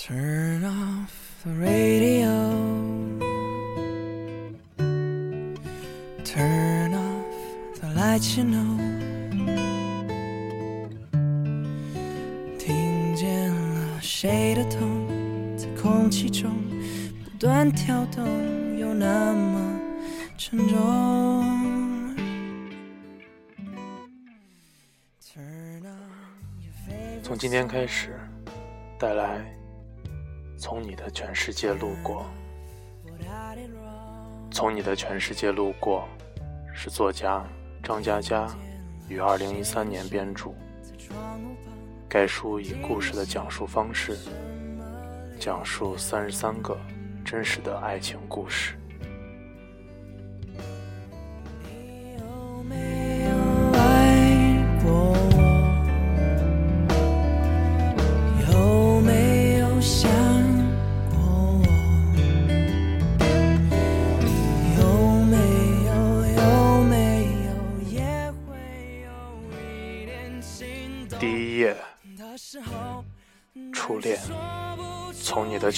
[0.00, 2.30] Turn off the radio.
[6.24, 8.78] Turn off the lights, you know.
[12.56, 15.04] 听见了谁的痛，
[15.58, 16.54] 在空气中
[17.24, 18.24] 不断跳动，
[18.78, 19.80] 又那么
[20.38, 21.44] 沉重。
[25.20, 28.16] Turn on your favorite 从今天开始，
[28.96, 29.44] 带来
[30.68, 32.26] 从你的全世界路过。
[34.50, 36.06] 从你的全世界路过，
[36.74, 37.42] 是作家
[37.82, 38.46] 张嘉佳
[39.08, 40.50] 于二零一三年编著。
[42.06, 44.14] 该书以故事的讲述方式，
[45.40, 46.76] 讲述三十三个
[47.24, 48.74] 真实的爱情故事。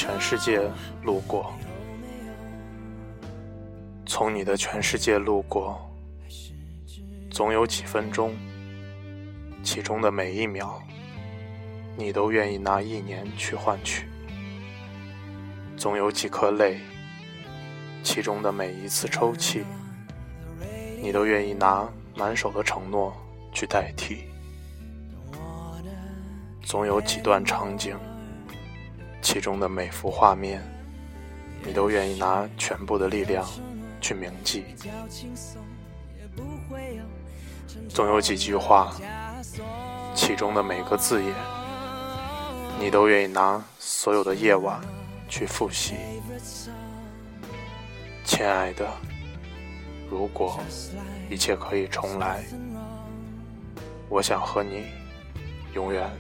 [0.02, 0.62] 全世界
[1.02, 1.52] 路过，
[4.06, 5.78] 从你的全世界路过，
[7.30, 8.34] 总有几分钟，
[9.62, 10.80] 其中的每一秒，
[11.98, 14.06] 你都愿意拿一年去换取；
[15.76, 16.80] 总有几颗泪，
[18.02, 19.66] 其中的每一次抽泣，
[21.02, 23.14] 你都愿意拿满手的承诺
[23.52, 24.24] 去代替。
[26.62, 27.98] 总有几段场景，
[29.22, 30.62] 其中的每幅画面，
[31.64, 33.46] 你都愿意拿全部的力量
[34.00, 34.64] 去铭记。
[37.88, 38.94] 总有几句话，
[40.14, 41.34] 其中的每个字眼，
[42.78, 44.80] 你都愿意拿所有的夜晚
[45.28, 45.94] 去复习。
[48.24, 48.88] 亲爱的，
[50.08, 50.58] 如果
[51.28, 52.42] 一切可以重来，
[54.08, 54.84] 我想和你
[55.74, 56.11] 永远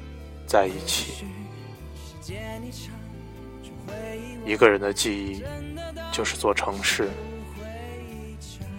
[0.46, 1.24] 在一起。
[4.44, 5.44] 一个人的记忆
[6.12, 7.08] 就是座城市，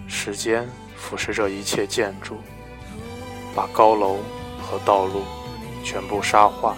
[0.06, 2.36] 时间腐蚀着一切建筑，
[3.54, 4.18] 把高楼
[4.60, 5.22] 和道路
[5.84, 6.76] 全部沙化。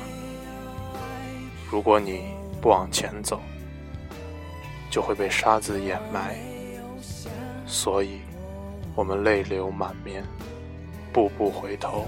[1.71, 2.23] 如果你
[2.61, 3.41] 不往前走，
[4.91, 6.37] 就会被沙子掩埋。
[7.67, 8.21] 所以，
[8.95, 10.25] 我们泪流满面，
[11.13, 12.07] 步步回头。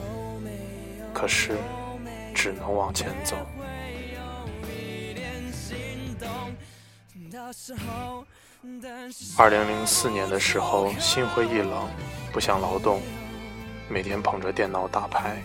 [1.12, 1.56] 可是，
[2.34, 3.36] 只能往前走。
[9.38, 11.88] 二零零四年的时候，心灰意冷，
[12.32, 13.00] 不想劳动，
[13.88, 15.40] 每天捧着电脑打牌，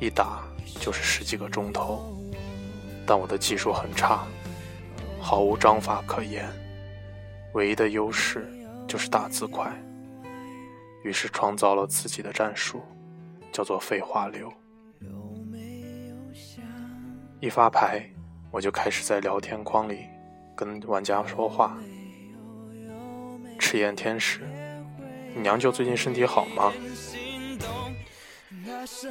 [0.00, 0.44] 一打
[0.78, 2.16] 就是十几个钟头。
[3.04, 4.24] 但我的技术很差，
[5.20, 6.48] 毫无章法可言，
[7.54, 8.48] 唯一的优势
[8.86, 9.72] 就是打字快。
[11.02, 12.80] 于是创造了自己的战术，
[13.52, 14.52] 叫做废话流。
[17.40, 18.08] 一发牌，
[18.52, 20.06] 我就开始在聊天框里
[20.54, 21.76] 跟玩家说话。
[23.58, 24.40] 赤焰天使，
[25.34, 26.72] 你娘舅最近身体好吗？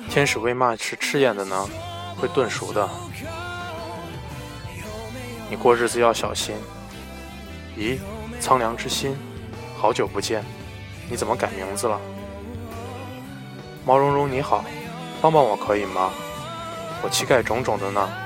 [0.10, 1.68] 天使为嘛是赤焰的呢？
[2.18, 2.90] 会炖熟的。
[5.50, 6.56] 你过日子要小心。
[7.78, 7.98] 咦，
[8.40, 9.16] 苍凉之心，
[9.76, 10.44] 好久不见，
[11.10, 12.00] 你怎么改名字了？
[13.86, 14.64] 毛茸茸你好，
[15.22, 16.12] 帮帮我可以吗？
[17.04, 18.23] 我膝盖肿肿的呢。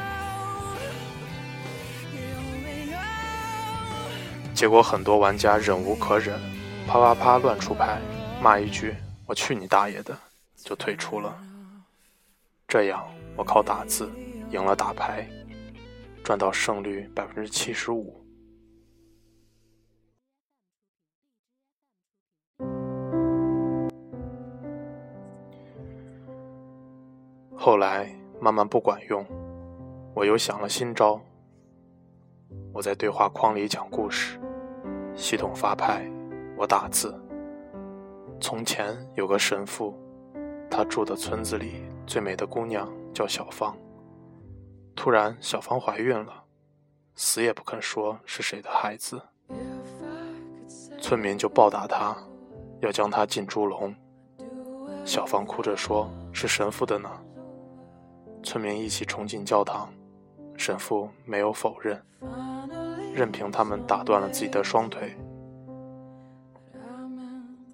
[4.57, 6.35] 结果很多玩家忍无可忍，
[6.87, 8.01] 啪啪啪乱出牌，
[8.41, 8.95] 骂一句
[9.27, 10.17] “我去你大爷的”，
[10.57, 11.39] 就退出了。
[12.67, 14.11] 这样我靠打字
[14.49, 15.29] 赢了打牌，
[16.23, 18.19] 赚到胜率百分之七十五。
[27.55, 29.23] 后来慢慢不管用，
[30.15, 31.21] 我又想了新招。
[32.73, 34.39] 我在对话框里讲故事，
[35.17, 36.07] 系统发牌，
[36.55, 37.19] 我打字。
[38.39, 39.97] 从前有个神父，
[40.69, 43.75] 他住的村子里最美的姑娘叫小芳。
[44.95, 46.43] 突然，小芳怀孕了，
[47.15, 49.19] 死也不肯说是谁的孩子。
[51.01, 52.15] 村民就暴打她，
[52.81, 53.93] 要将她进猪笼。
[55.03, 57.09] 小芳哭着说：“是神父的呢。”
[58.43, 59.91] 村民一起冲进教堂，
[60.55, 61.99] 神父没有否认，
[63.17, 65.17] 任凭他们打断了自己的双腿。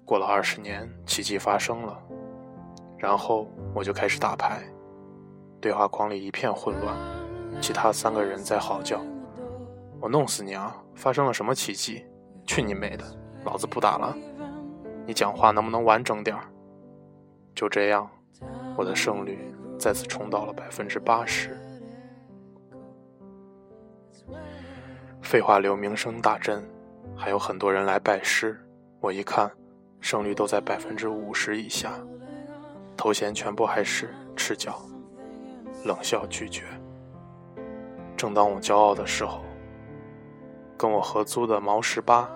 [0.02, 2.02] 过了二十年，奇迹发生了，
[2.96, 4.62] 然后我就开始打牌，
[5.60, 6.96] 对话框里一片混乱，
[7.60, 8.98] 其他三个人在嚎叫
[10.00, 10.74] ：“我弄死你啊！
[10.94, 12.06] 发生了什么奇迹？
[12.46, 13.04] 去你妹的！
[13.44, 14.16] 老子不打了！
[15.06, 16.34] 你讲话能不能完整点？”
[17.54, 18.08] 就这样，
[18.78, 21.60] 我的胜率再次冲到了百分之八十。
[25.24, 26.62] 废话流名声大振，
[27.16, 28.60] 还有很多人来拜师。
[29.00, 29.50] 我一看，
[29.98, 31.94] 胜率都在百分之五十以下，
[32.94, 34.82] 头衔全部还是赤脚，
[35.86, 36.64] 冷笑拒绝。
[38.18, 39.42] 正当我骄傲的时候，
[40.76, 42.28] 跟我合租的毛十八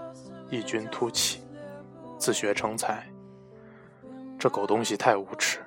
[0.48, 1.42] 异军突起，
[2.16, 3.06] 自学成才。
[4.38, 5.58] 这狗东西太无耻，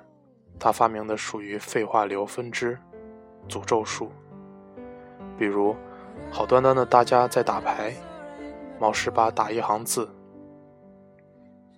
[0.58, 2.76] 他发明的属于废话流分支
[3.48, 4.10] 诅咒术，
[5.38, 5.76] 比如。
[6.30, 7.94] 好端端的，大家在打牌。
[8.78, 10.08] 毛十八打一行字：“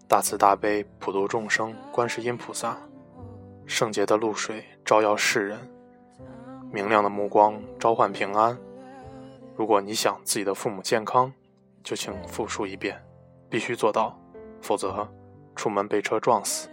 [0.08, 2.78] 大慈大悲，普度众生，观世音菩萨，
[3.66, 5.58] 圣洁的露水照耀世人，
[6.72, 8.56] 明亮的目光召唤平安。
[9.54, 11.30] 如果你想自己的父母健康，
[11.82, 12.98] 就请复述一遍，
[13.50, 14.18] 必须做到，
[14.62, 15.06] 否则
[15.54, 16.70] 出门被车撞死。”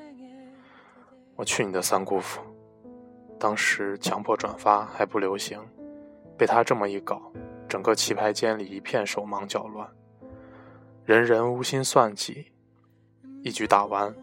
[1.35, 2.39] 我去你的三姑父！
[3.37, 5.59] 当时强迫转发还不流行，
[6.37, 7.19] 被他这么一搞。
[7.71, 9.89] 整个棋牌间里一片手忙脚乱，
[11.05, 12.51] 人人无心算计。
[13.43, 14.13] 一局打完，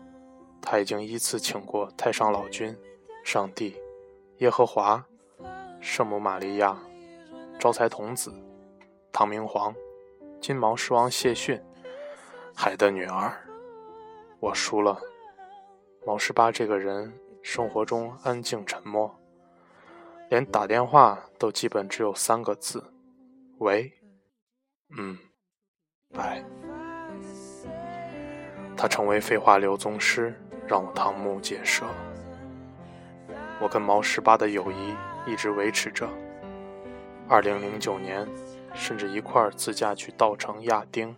[0.61, 2.77] 他已经依次请过太上老君、
[3.25, 3.75] 上帝、
[4.41, 5.03] 耶和华、
[5.81, 6.79] 圣母玛利亚、
[7.59, 8.31] 招财童子、
[9.11, 9.75] 唐明皇、
[10.43, 11.59] 金毛狮王谢逊、
[12.55, 13.33] 海的女儿。
[14.41, 15.01] 我输了。
[16.07, 17.11] 毛十八这个人，
[17.43, 19.11] 生活中安静沉默，
[20.29, 22.85] 连打电话都基本只有三个字。
[23.59, 23.93] 喂，
[24.97, 25.19] 嗯，
[26.15, 26.45] 拜。
[28.77, 30.33] 他成为废话流宗师，
[30.67, 31.85] 让我瞠目结舌。
[33.61, 34.95] 我跟毛十八的友谊
[35.27, 36.09] 一直维持着。
[37.29, 38.25] 二零零九年，
[38.75, 41.15] 甚至一块儿自驾去稻城亚丁。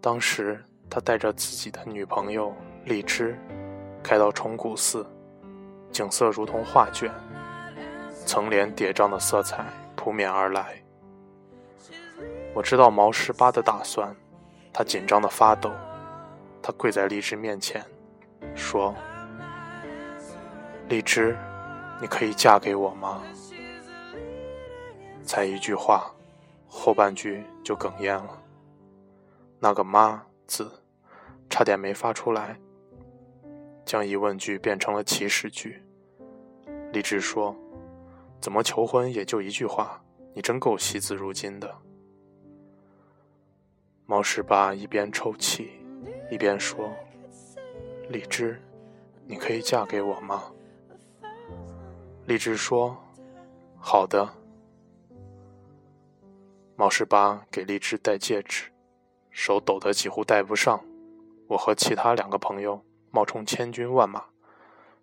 [0.00, 2.52] 当时他带着自己的女朋友
[2.86, 3.38] 荔枝，
[4.02, 5.06] 开到崇古寺，
[5.92, 7.08] 景色如同画卷，
[8.26, 9.64] 层联叠嶂的色彩。
[10.02, 10.82] 扑面而来，
[12.52, 14.12] 我知道毛十八的打算，
[14.72, 15.70] 他紧张的发抖，
[16.60, 17.80] 他跪在荔枝面前，
[18.56, 18.92] 说
[20.90, 21.36] ：“荔枝，
[22.00, 23.22] 你可以嫁给我吗？”
[25.22, 26.12] 才一句话，
[26.66, 28.42] 后半句就哽咽了，
[29.60, 30.68] 那个“妈”字
[31.48, 32.58] 差点没发出来，
[33.84, 35.80] 将疑问句变成了祈使句。
[36.92, 37.56] 荔枝说。
[38.42, 40.02] 怎么求婚也就一句话，
[40.34, 41.72] 你真够惜字如金的。
[44.04, 45.70] 毛十八一边抽泣，
[46.28, 46.92] 一边说
[48.10, 48.60] ：“荔枝，
[49.26, 50.52] 你可以嫁给我吗？”
[52.26, 52.96] 荔枝说
[53.78, 54.28] ：“好的。”
[56.74, 58.72] 毛十八给荔枝戴戒指，
[59.30, 60.84] 手抖得几乎戴不上。
[61.46, 64.24] 我和其他两个朋友冒充千军万马，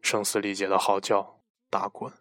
[0.01, 1.39] 声嘶力竭的嚎叫、
[1.69, 2.11] 打滚。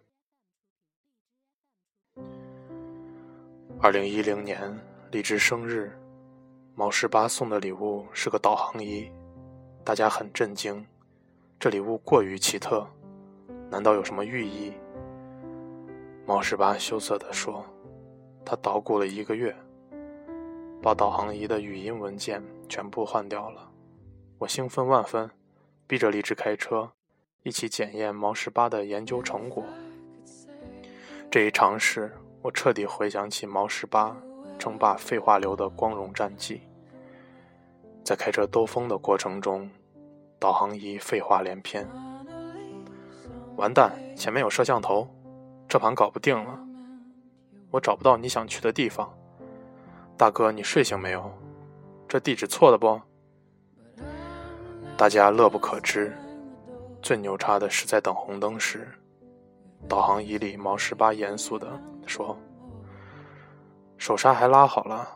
[3.80, 4.76] 二零一零年，
[5.12, 5.96] 荔枝生日，
[6.74, 9.08] 毛十八送的礼物是个导航仪，
[9.84, 10.84] 大家很震惊，
[11.60, 12.84] 这礼物过于奇特，
[13.70, 14.72] 难道有什么寓意？
[16.26, 17.64] 毛十八羞涩地说
[18.44, 19.54] ：“他捣鼓了一个月，
[20.82, 23.70] 把导航仪的语音文件全部换掉了。”
[24.38, 25.30] 我兴奋万分，
[25.86, 26.90] 逼着荔枝开车，
[27.44, 29.64] 一起检验毛十八的研究成果。
[31.30, 32.12] 这一尝试。
[32.40, 34.16] 我彻底回想起毛十八
[34.58, 36.60] 称霸废话流的光荣战绩。
[38.04, 39.68] 在开车兜风的过程中，
[40.38, 41.86] 导航仪废话连篇。
[43.56, 45.08] 完蛋，前面有摄像头，
[45.68, 46.58] 这盘搞不定了。
[47.70, 49.12] 我找不到你想去的地方。
[50.16, 51.30] 大哥，你睡醒没有？
[52.08, 53.00] 这地址错了不？
[54.96, 56.16] 大家乐不可支。
[57.02, 58.88] 最牛叉的是在等红灯时。
[59.88, 61.68] 导航仪里，毛十八严肃的
[62.08, 62.36] 说
[63.98, 65.06] ：“手刹还拉好了，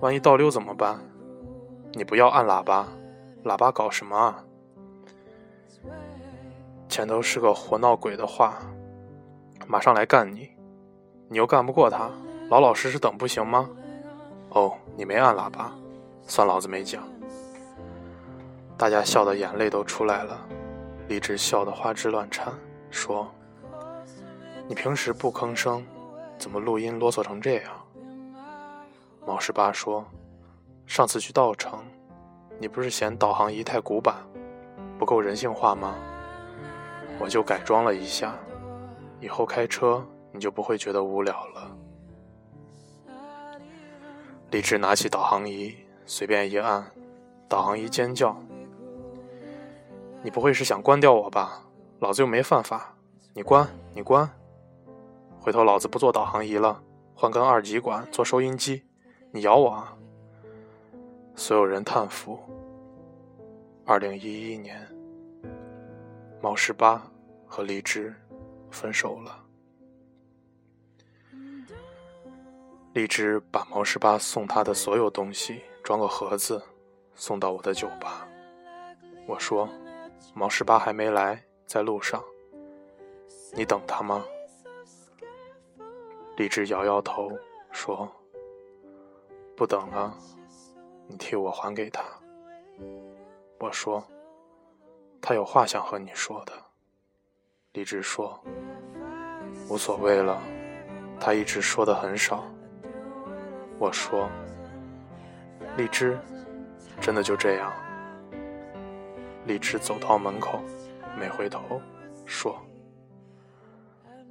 [0.00, 0.98] 万一倒溜怎么办？
[1.92, 2.88] 你不要按喇叭，
[3.44, 4.44] 喇叭搞什么啊？
[6.88, 8.58] 前头是个活闹鬼的话，
[9.66, 10.50] 马上来干你，
[11.28, 12.10] 你又干不过他，
[12.50, 13.70] 老老实实等不行吗？
[14.50, 15.72] 哦，你没按喇叭，
[16.22, 17.02] 算老子没讲。”
[18.76, 20.36] 大家笑得眼泪都出来了，
[21.06, 22.52] 李直笑得花枝乱颤，
[22.90, 23.30] 说。
[24.66, 25.84] 你平时不吭声，
[26.44, 27.72] 怎么录音啰嗦成这样？
[29.26, 30.04] 毛十八说
[30.84, 31.82] ：“上次去稻城，
[32.58, 34.16] 你不是嫌导航仪太古板，
[34.98, 35.94] 不够人性化吗？
[37.18, 38.36] 我就改装了一下，
[39.20, 41.76] 以后开车你就不会觉得无聊了。
[44.50, 45.74] 李志拿起导航仪，
[46.04, 46.84] 随便一按，
[47.48, 48.36] 导航仪尖叫
[50.22, 51.64] ：“你不会是想关掉我吧？
[52.00, 52.94] 老子又没犯法，
[53.32, 54.30] 你关，你关！
[55.44, 56.82] 回头老子不做导航仪了，
[57.14, 58.82] 换根二极管做收音机，
[59.30, 59.94] 你咬我啊！”
[61.36, 62.40] 所有人叹服。
[63.84, 64.88] 二零一一年，
[66.40, 67.06] 毛十八
[67.46, 68.14] 和荔枝
[68.70, 69.44] 分手了。
[72.94, 76.62] 荔枝把毛十八送他的所有东西装个盒子，
[77.14, 78.26] 送到我的酒吧。
[79.26, 79.68] 我说
[80.32, 82.24] ：“毛十八还没来，在路上，
[83.52, 84.24] 你等他吗？”
[86.36, 87.30] 荔枝摇摇头
[87.70, 88.10] 说
[89.56, 90.12] ：“不等了，
[91.06, 92.02] 你替我还给他。”
[93.60, 94.04] 我说
[95.22, 96.52] ：“他有话想和你说的。”
[97.72, 98.38] 荔枝说
[99.70, 100.42] ：“无所谓了，
[101.20, 102.44] 他一直说的很少。”
[103.78, 104.28] 我说
[105.76, 106.18] ：“荔枝，
[107.00, 107.72] 真的就这样？”
[109.46, 110.60] 荔枝走到门口，
[111.18, 111.80] 没回头，
[112.26, 112.60] 说：“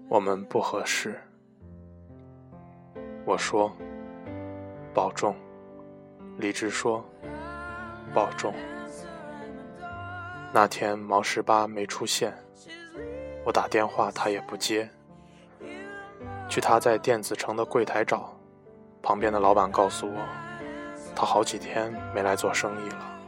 [0.10, 1.18] 我们不合适。”
[3.26, 3.72] 我说
[4.94, 5.36] ：“保重。”
[6.38, 7.04] 荔枝说
[8.14, 8.54] ：“保重。”
[10.54, 12.34] 那天毛十八没出现，
[13.46, 14.90] 我打电话他也不接。
[16.50, 18.38] 去他在电子城的柜台找，
[19.02, 20.20] 旁边的老板告诉我，
[21.16, 23.20] 他好几天没来做生意了。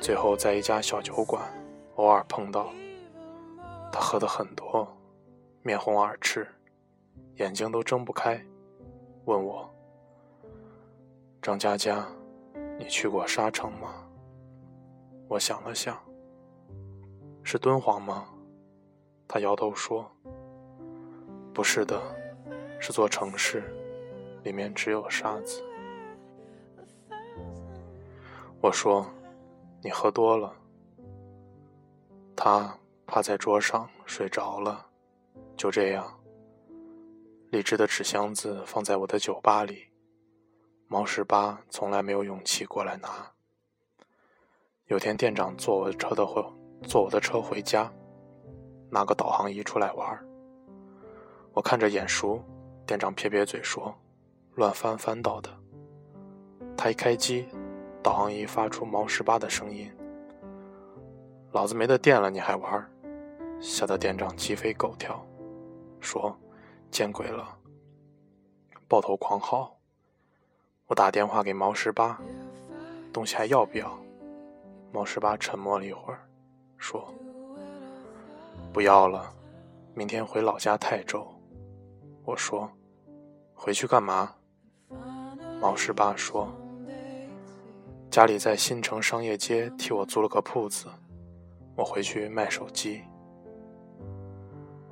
[0.00, 1.40] 最后在一家小酒馆
[1.94, 2.68] 偶尔碰到，
[3.90, 4.86] 他喝的很多，
[5.62, 6.46] 面红耳赤，
[7.36, 8.40] 眼睛都睁不开，
[9.24, 9.68] 问我
[11.42, 12.06] ：“张佳佳，
[12.78, 14.08] 你去过沙城吗？”
[15.28, 15.98] 我想了想，
[17.42, 18.28] 是敦煌吗？
[19.26, 20.08] 他摇头说
[21.52, 22.00] ：“不是的，
[22.78, 23.62] 是座城市，
[24.42, 25.62] 里面只有沙子。”
[28.60, 29.06] 我说
[29.82, 30.54] ：“你喝多了。”
[32.36, 34.86] 他趴在桌上睡着了。
[35.56, 36.06] 就这样，
[37.54, 39.84] 荔枝的纸箱子放在我的酒吧里，
[40.88, 43.08] 毛十八从来没有勇气过来拿。
[44.86, 46.44] 有天店长坐我的车的回
[46.82, 47.88] 坐我的车回家，
[48.90, 50.26] 拿个导航仪出来玩
[51.52, 52.42] 我看着眼熟，
[52.84, 53.94] 店长撇撇嘴说
[54.56, 55.48] ：“乱翻翻到的。”
[56.76, 57.46] 他一开机，
[58.02, 59.88] 导航仪发出毛十八的声音
[61.54, 62.84] ：“老子没得电了，你还玩？”
[63.62, 65.24] 吓得店长鸡飞狗跳，
[66.00, 66.36] 说
[66.94, 67.58] ：“见鬼了！”
[68.86, 69.76] 抱头狂嚎。
[70.86, 72.20] 我打电话给毛十八
[73.12, 73.98] ：“东西还要不要？”
[74.92, 76.20] 毛十八沉默了一会儿，
[76.78, 77.12] 说
[78.72, 79.34] ：“不要了，
[79.92, 81.26] 明天回老家泰州。”
[82.24, 82.70] 我说
[83.52, 84.32] ：“回去干嘛？”
[85.60, 86.48] 毛十八说
[88.08, 90.86] ：“家里在新城商业街替我租了个铺子，
[91.74, 93.02] 我回去卖手机。”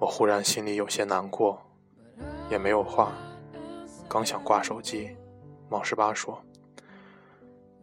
[0.00, 1.62] 我忽然心里有些难过，
[2.52, 3.12] 也没有话，
[4.06, 5.16] 刚想挂手机，
[5.70, 6.38] 毛十八说：“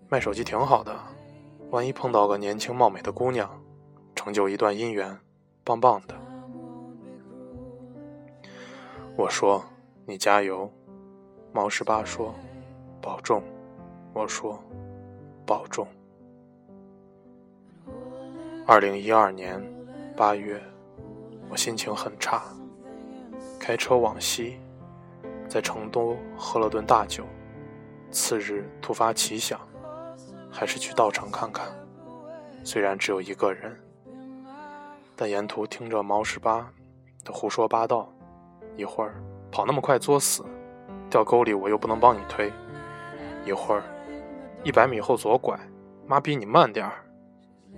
[0.08, 0.96] 卖手机挺好的。”
[1.72, 3.50] 万一碰到个年轻貌美的姑娘，
[4.16, 5.18] 成就一段姻缘，
[5.64, 6.16] 棒棒的。
[9.16, 9.66] 我说
[10.06, 10.72] ：“你加油。”
[11.52, 12.32] 毛十八说
[13.02, 13.42] ：“保重。”
[14.14, 14.64] 我说
[15.48, 15.88] ：“保重。”
[18.68, 19.60] 二零一二年
[20.16, 20.62] 八月，
[21.50, 22.44] 我心情很差，
[23.70, 24.60] 开车往西，
[25.48, 27.24] 在成都喝了顿大酒，
[28.10, 29.60] 次日突发奇想。
[30.50, 31.68] 还是去稻城看看，
[32.64, 33.80] 虽然只有一个人，
[35.16, 36.68] 但沿途听着毛十八
[37.24, 38.12] 的胡说八道，
[38.76, 39.22] 一会儿
[39.52, 40.44] 跑那么快作死，
[41.08, 42.52] 掉沟里我又不能帮你推，
[43.46, 43.84] 一会儿
[44.64, 45.56] 一百米后左拐，
[46.08, 47.06] 妈逼你慢点儿，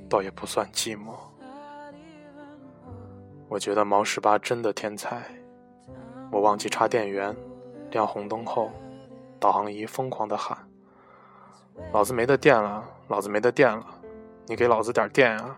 [0.08, 1.12] 倒也不算寂寞。
[3.50, 5.30] 我觉得毛十八真的天才，
[6.32, 7.36] 我忘记插电源，
[7.92, 8.72] 亮红灯后，
[9.38, 10.58] 导航仪疯狂的喊。
[11.92, 13.86] 老子没得电了，老子没得电了，
[14.48, 15.58] 你给老子点电啊！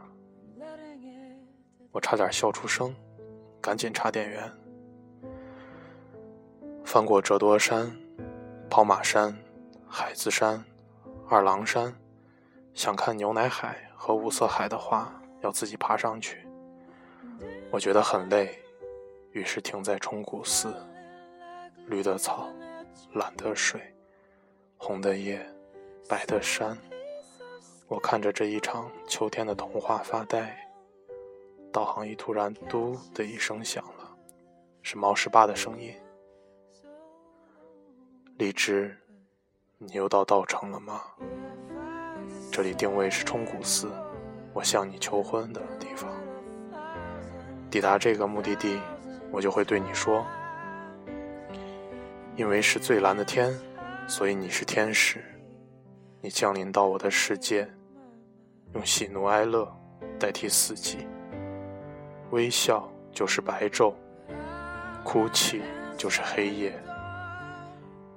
[1.92, 2.96] 我差点笑出声，
[3.62, 4.52] 赶紧插电源。
[6.84, 7.96] 翻过折多山、
[8.68, 9.38] 跑马山、
[9.88, 10.64] 海子山、
[11.30, 11.96] 二郎山，
[12.74, 16.48] 想看牛奶海和五色海的话，要自己爬上去。
[17.70, 18.63] 我觉得很累，
[19.34, 20.74] 于是停在冲古寺。
[21.88, 22.48] 绿的草，
[23.14, 23.82] 蓝的水，
[24.78, 25.46] 红的叶。
[26.10, 26.78] 白的山，
[27.88, 30.54] 我看着这一场秋天的童话发呆。
[31.72, 34.16] 导航仪突然“嘟”的一声响了，
[34.82, 35.96] 是毛十八的声音。
[38.38, 38.96] 荔枝，
[39.78, 41.02] 你又到稻城了吗？
[42.52, 43.90] 这里定位是冲古寺，
[44.54, 46.14] 我向你求婚的地方。
[47.72, 48.78] 抵达这个目的地，
[49.34, 50.24] 我就会对你说：
[52.36, 53.52] 因为是最蓝的天，
[54.08, 55.20] 所以你是天使。
[56.22, 57.68] 你降临到我的世界，
[58.76, 59.68] 用喜怒哀乐
[60.20, 61.08] 代替四季。
[62.30, 63.96] 微笑就是白昼，
[65.04, 65.64] 哭泣
[65.98, 66.72] 就是黑夜。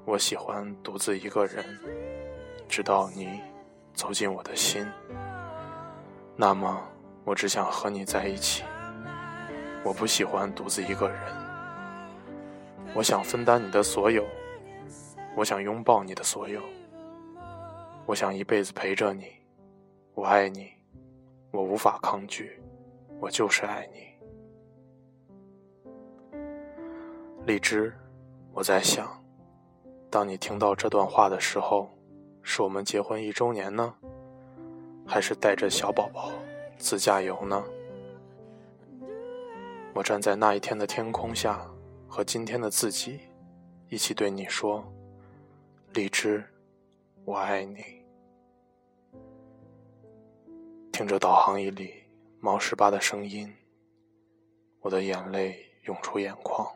[0.04, 1.64] 我喜欢独自一个人，
[2.68, 3.40] 直到你
[3.94, 4.86] 走进我的心。
[6.36, 6.78] 那么，
[7.24, 8.62] 我只想和你在一起。
[9.86, 11.16] 我不喜欢独自一个人。
[12.92, 14.26] 我想分担你的所有，
[15.36, 16.60] 我想拥抱你的所有。
[18.04, 19.28] 我想一辈子陪着你，
[20.12, 20.72] 我爱你，
[21.52, 22.60] 我无法抗拒，
[23.20, 24.08] 我就是爱你。
[27.46, 27.94] 荔枝，
[28.52, 29.24] 我在想，
[30.10, 31.88] 当你听到这段话的时候，
[32.42, 33.94] 是我们结婚一周年呢，
[35.06, 36.32] 还是带着小宝宝
[36.76, 37.62] 自驾游呢？
[39.96, 41.66] 我站在那一天的天空下，
[42.06, 43.18] 和今天的自己
[43.88, 44.84] 一起对你说
[45.94, 46.44] ：“荔枝，
[47.24, 48.04] 我爱你。”
[50.92, 51.94] 听着导航仪里
[52.40, 53.50] 毛十八的声音，
[54.80, 56.70] 我的眼泪涌出眼眶。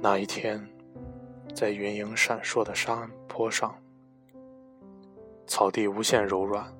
[0.00, 0.66] 那一天，
[1.54, 3.76] 在云影闪烁的山坡上，
[5.46, 6.74] 草地无限柔软。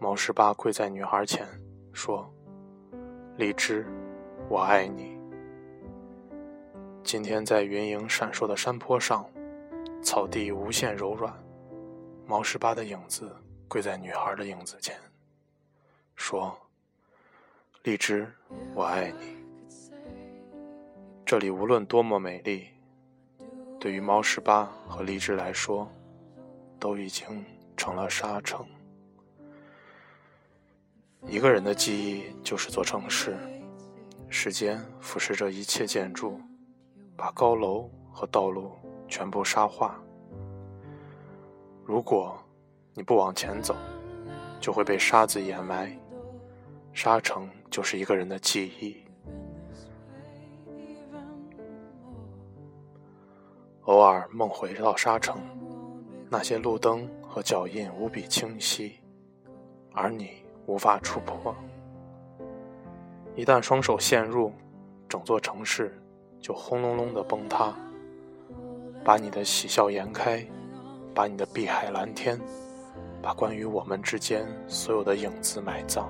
[0.00, 1.46] 毛十八跪在女孩前
[1.92, 2.28] 说
[3.40, 3.86] ：“荔枝，
[4.50, 5.18] 我爱你。”
[7.02, 9.24] 今天在云影闪烁的山坡上，
[10.02, 11.32] 草地无限柔软。
[12.26, 13.34] 毛十八的影子
[13.66, 14.94] 跪在女孩的影子前，
[16.16, 16.54] 说
[17.82, 18.30] ：“荔枝，
[18.74, 19.38] 我爱你。”
[21.24, 22.66] 这里无论多么美丽，
[23.80, 25.90] 对于毛十八和荔枝来说，
[26.78, 27.42] 都已经
[27.74, 28.66] 成了沙城。
[31.26, 33.36] 一个人的记忆就是座城市，
[34.28, 36.40] 时间腐蚀着一切建筑，
[37.16, 38.72] 把高楼和道路
[39.06, 40.00] 全部沙化。
[41.84, 42.36] 如果
[42.94, 43.76] 你不往前走，
[44.60, 45.96] 就会被沙子掩埋。
[46.92, 48.96] 沙城就是一个人的记忆。
[53.82, 55.40] 偶尔梦回到沙城，
[56.28, 58.98] 那些路灯和脚印无比清晰，
[59.92, 60.39] 而你
[60.70, 61.52] 无法触碰。
[63.34, 64.52] 一旦双手陷入，
[65.08, 66.00] 整座城市
[66.40, 67.74] 就轰隆隆的崩塌，
[69.04, 70.46] 把你的喜笑颜开。
[71.12, 72.40] 把你的碧海蓝天，
[73.20, 76.08] 把关于我们之间所有的影子埋葬。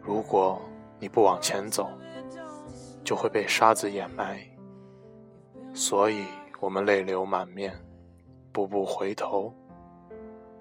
[0.00, 0.58] 如果
[0.98, 1.90] 你不往前走，
[3.04, 4.40] 就会被沙子掩埋。
[5.74, 6.24] 所以
[6.60, 7.78] 我们泪流满面，
[8.52, 9.52] 步步回头。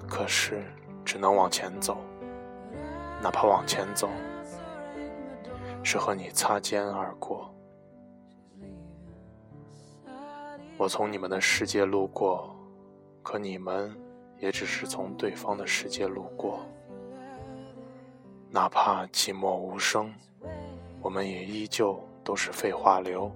[0.06, 0.62] 可是
[1.06, 1.98] 只能往前走，
[3.22, 4.10] 哪怕往前走，
[5.84, 7.54] 是和你擦肩而过。
[10.78, 12.56] 我从你们的世界路过。
[13.24, 13.96] 可你们
[14.40, 16.66] 也只是从对方的世界路过，
[18.50, 20.12] 哪怕寂寞无声，
[21.04, 23.32] 我们也依旧都是废话流。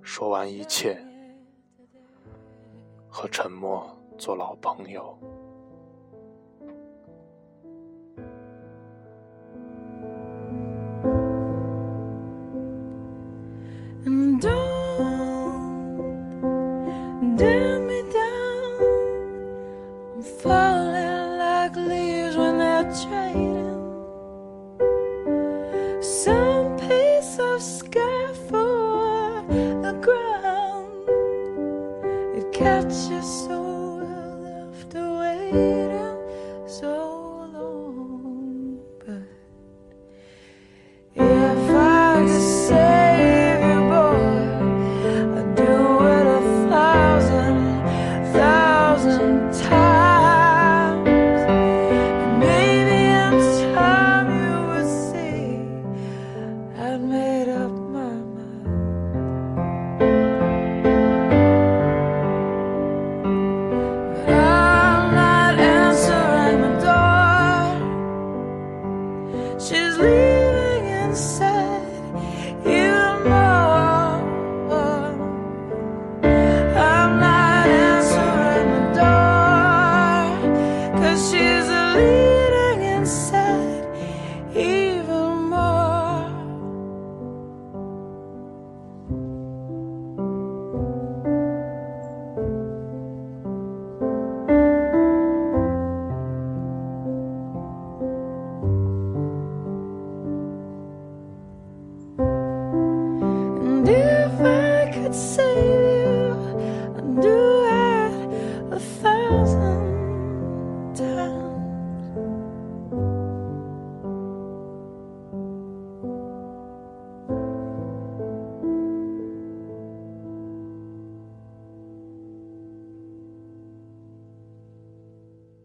[0.00, 0.98] 说完一切，
[3.06, 5.14] 和沉默做老朋友。